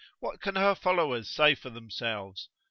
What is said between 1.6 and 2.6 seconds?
themselves?